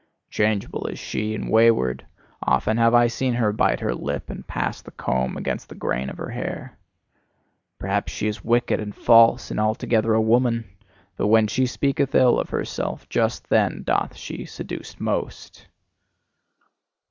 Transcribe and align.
Changeable 0.31 0.87
is 0.87 0.97
she, 0.97 1.35
and 1.35 1.47
wayward; 1.47 2.03
often 2.41 2.77
have 2.77 2.95
I 2.95 3.05
seen 3.05 3.35
her 3.35 3.53
bite 3.53 3.81
her 3.81 3.93
lip, 3.93 4.31
and 4.31 4.47
pass 4.47 4.81
the 4.81 4.89
comb 4.89 5.37
against 5.37 5.69
the 5.69 5.75
grain 5.75 6.09
of 6.09 6.17
her 6.17 6.29
hair. 6.31 6.75
Perhaps 7.77 8.11
she 8.11 8.27
is 8.27 8.43
wicked 8.43 8.79
and 8.79 8.95
false, 8.95 9.51
and 9.51 9.59
altogether 9.59 10.15
a 10.15 10.19
woman; 10.19 10.65
but 11.17 11.27
when 11.27 11.45
she 11.45 11.67
speaketh 11.67 12.15
ill 12.15 12.39
of 12.39 12.49
herself, 12.49 13.07
just 13.09 13.47
then 13.49 13.83
doth 13.83 14.15
she 14.15 14.43
seduce 14.43 14.99
most." 14.99 15.67